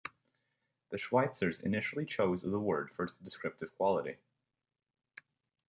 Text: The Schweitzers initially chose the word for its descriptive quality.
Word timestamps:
The 0.89 0.97
Schweitzers 0.97 1.59
initially 1.59 2.07
chose 2.07 2.41
the 2.41 2.59
word 2.59 2.89
for 2.95 3.03
its 3.03 3.13
descriptive 3.21 3.69
quality. 3.77 4.17